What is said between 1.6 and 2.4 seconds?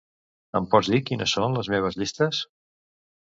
meves llistes?